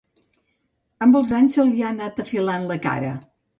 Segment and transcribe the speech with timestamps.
[1.07, 3.15] Amb els anys se li ha anat afilant la cara.